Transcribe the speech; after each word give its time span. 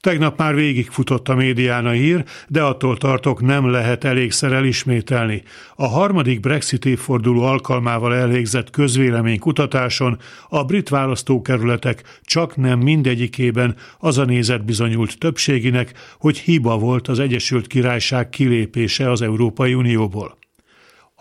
Tegnap 0.00 0.38
már 0.38 0.54
végigfutott 0.54 1.28
a 1.28 1.34
médián 1.34 1.86
a 1.86 1.90
hír, 1.90 2.24
de 2.48 2.62
attól 2.62 2.96
tartok 2.96 3.40
nem 3.40 3.70
lehet 3.70 4.04
elégszer 4.04 4.52
elismételni. 4.52 5.42
A 5.74 5.86
harmadik 5.86 6.40
Brexit 6.40 6.84
évforduló 6.84 7.42
alkalmával 7.42 8.14
elvégzett 8.14 8.70
közvéleménykutatáson 8.70 10.18
a 10.48 10.64
brit 10.64 10.88
választókerületek 10.88 12.20
csak 12.22 12.56
nem 12.56 12.78
mindegyikében 12.78 13.76
az 13.98 14.18
a 14.18 14.24
nézet 14.24 14.64
bizonyult 14.64 15.18
többséginek, 15.18 15.92
hogy 16.18 16.38
hiba 16.38 16.78
volt 16.78 17.08
az 17.08 17.18
Egyesült 17.18 17.66
Királyság 17.66 18.28
kilépése 18.28 19.10
az 19.10 19.22
Európai 19.22 19.74
Unióból. 19.74 20.39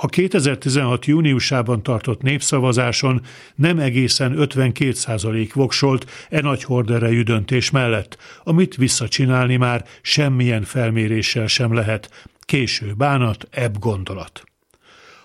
A 0.00 0.06
2016. 0.06 1.06
júniusában 1.06 1.82
tartott 1.82 2.22
népszavazáson 2.22 3.22
nem 3.54 3.78
egészen 3.78 4.34
52% 4.36 5.50
voksolt 5.54 6.10
e 6.30 6.40
nagy 6.40 6.64
horderejű 6.64 7.22
döntés 7.22 7.70
mellett, 7.70 8.16
amit 8.42 8.76
visszacsinálni 8.76 9.56
már 9.56 9.84
semmilyen 10.02 10.62
felméréssel 10.62 11.46
sem 11.46 11.72
lehet. 11.72 12.26
Késő 12.40 12.94
bánat, 12.96 13.48
ebb 13.50 13.78
gondolat. 13.78 14.44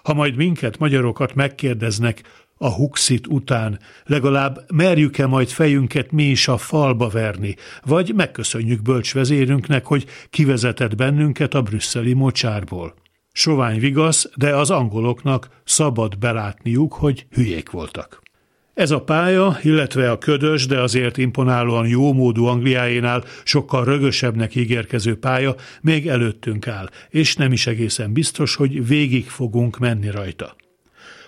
Ha 0.03 0.13
majd 0.13 0.35
minket, 0.35 0.77
magyarokat 0.77 1.35
megkérdeznek, 1.35 2.21
a 2.57 2.69
Huxit 2.69 3.27
után, 3.27 3.79
legalább 4.05 4.65
merjük-e 4.73 5.27
majd 5.27 5.49
fejünket 5.49 6.11
mi 6.11 6.23
is 6.23 6.47
a 6.47 6.57
falba 6.57 7.09
verni, 7.09 7.55
vagy 7.85 8.13
megköszönjük 8.15 8.81
bölcsvezérünknek, 8.81 9.85
hogy 9.85 10.05
kivezetett 10.29 10.95
bennünket 10.95 11.53
a 11.53 11.61
brüsszeli 11.61 12.13
mocsárból. 12.13 13.01
Sovány 13.35 13.79
vigasz, 13.79 14.29
de 14.35 14.55
az 14.55 14.69
angoloknak 14.69 15.49
szabad 15.63 16.17
belátniuk, 16.17 16.93
hogy 16.93 17.25
hülyék 17.31 17.69
voltak. 17.69 18.21
Ez 18.73 18.91
a 18.91 19.01
pálya, 19.01 19.57
illetve 19.61 20.11
a 20.11 20.17
ködös, 20.17 20.65
de 20.65 20.81
azért 20.81 21.17
imponálóan 21.17 21.87
jómódú 21.87 22.45
Angliáénál 22.45 23.23
sokkal 23.43 23.85
rögösebbnek 23.85 24.55
ígérkező 24.55 25.19
pálya 25.19 25.55
még 25.81 26.07
előttünk 26.07 26.67
áll, 26.67 26.89
és 27.09 27.35
nem 27.35 27.51
is 27.51 27.67
egészen 27.67 28.13
biztos, 28.13 28.55
hogy 28.55 28.87
végig 28.87 29.29
fogunk 29.29 29.79
menni 29.79 30.09
rajta. 30.09 30.55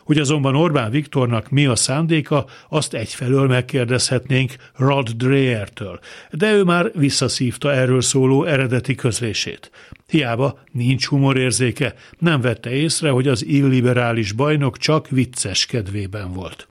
Hogy 0.06 0.17
azonban 0.17 0.56
Orbán 0.56 0.92
Viktornak 0.92 1.50
mi 1.50 1.66
a 1.66 1.75
szándéka, 1.75 2.45
azt 2.70 2.94
egyfelől 2.94 3.48
megkérdezhetnénk 3.48 4.56
Rod 4.75 5.09
Dreyer-től, 5.09 6.00
de 6.31 6.53
ő 6.53 6.64
már 6.64 6.92
visszaszívta 6.94 7.73
erről 7.73 8.02
szóló 8.02 8.44
eredeti 8.44 8.95
közlését. 8.95 9.72
Hiába 10.08 10.59
nincs 10.72 11.06
humorérzéke, 11.06 11.94
nem 12.20 12.42
vette 12.42 12.72
észre, 12.72 13.09
hogy 13.09 13.28
az 13.28 13.45
illiberális 13.45 14.31
bajnok 14.31 14.78
csak 14.78 15.09
vicces 15.09 15.66
kedvében 15.66 16.34
volt. 16.34 16.67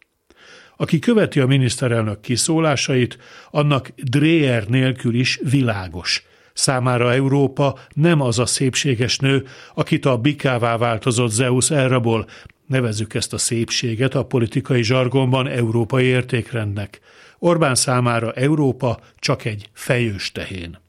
Aki 0.77 0.99
követi 0.99 1.41
a 1.41 1.47
miniszterelnök 1.47 2.21
kiszólásait, 2.21 3.19
annak 3.51 3.93
Dreyer 3.97 4.67
nélkül 4.67 5.15
is 5.15 5.41
világos– 5.43 6.23
Számára 6.55 7.13
Európa 7.13 7.79
nem 7.95 8.21
az 8.21 8.39
a 8.39 8.47
szépséges 8.47 9.19
nő, 9.19 9.47
akit 9.75 10.05
a 10.05 10.17
bikává 10.17 10.77
változott 10.77 11.31
Zeus 11.31 11.71
elrabol, 11.71 12.27
Nevezzük 12.67 13.15
ezt 13.15 13.33
a 13.33 13.39
szépséget 13.39 14.15
a 14.15 14.25
politikai 14.25 14.83
zsargonban 14.83 15.47
európai 15.47 16.05
értékrendnek. 16.05 17.01
Orbán 17.39 17.75
számára 17.75 18.33
Európa 18.33 19.01
csak 19.19 19.45
egy 19.45 19.69
fejős 19.73 20.33
tehén. 20.33 20.83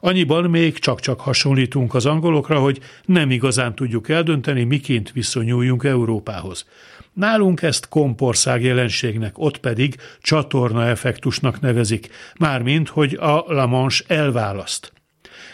Annyiban 0.00 0.50
még 0.50 0.78
csak-csak 0.78 1.20
hasonlítunk 1.20 1.94
az 1.94 2.06
angolokra, 2.06 2.58
hogy 2.60 2.80
nem 3.04 3.30
igazán 3.30 3.74
tudjuk 3.74 4.08
eldönteni, 4.08 4.64
miként 4.64 5.12
viszonyuljunk 5.12 5.84
Európához. 5.84 6.66
Nálunk 7.12 7.62
ezt 7.62 7.88
kompország 7.88 8.62
jelenségnek, 8.62 9.38
ott 9.38 9.58
pedig 9.58 9.96
csatorna 10.20 10.86
effektusnak 10.86 11.60
nevezik, 11.60 12.08
mármint, 12.38 12.88
hogy 12.88 13.14
a 13.14 13.44
La 13.46 13.66
Manche 13.66 14.04
elválaszt 14.06 14.92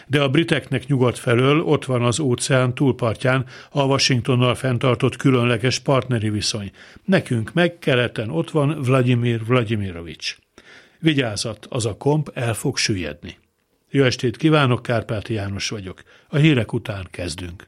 de 0.07 0.21
a 0.21 0.29
briteknek 0.29 0.87
nyugat 0.87 1.17
felől 1.17 1.61
ott 1.61 1.85
van 1.85 2.03
az 2.03 2.19
óceán 2.19 2.73
túlpartján 2.73 3.45
a 3.71 3.83
Washingtonnal 3.83 4.55
fenntartott 4.55 5.15
különleges 5.15 5.79
partneri 5.79 6.29
viszony. 6.29 6.71
Nekünk 7.05 7.53
meg 7.53 7.79
keleten 7.79 8.29
ott 8.29 8.51
van 8.51 8.81
Vladimir 8.81 9.45
Vladimirovics. 9.45 10.37
Vigyázat, 10.99 11.67
az 11.69 11.85
a 11.85 11.97
komp 11.97 12.31
el 12.33 12.53
fog 12.53 12.77
süllyedni. 12.77 13.37
Jó 13.89 14.03
estét 14.03 14.37
kívánok, 14.37 14.81
Kárpáti 14.81 15.33
János 15.33 15.69
vagyok. 15.69 16.03
A 16.27 16.37
hírek 16.37 16.73
után 16.73 17.07
kezdünk. 17.11 17.67